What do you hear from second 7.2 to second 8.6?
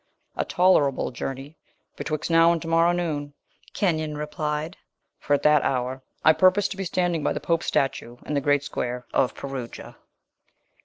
by the Pope's statue in the